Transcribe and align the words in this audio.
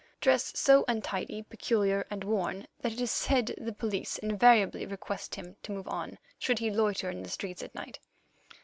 Dress 0.19 0.51
so 0.57 0.83
untidy, 0.87 1.43
peculiar, 1.43 2.07
and 2.09 2.23
worn 2.23 2.65
that 2.79 2.91
it 2.91 2.99
is 2.99 3.11
said 3.11 3.53
the 3.59 3.71
police 3.71 4.17
invariably 4.17 4.87
request 4.87 5.35
him 5.35 5.57
to 5.61 5.71
move 5.71 5.87
on, 5.87 6.17
should 6.39 6.57
he 6.57 6.71
loiter 6.71 7.11
in 7.11 7.21
the 7.21 7.29
streets 7.29 7.61
at 7.61 7.75
night. 7.75 7.99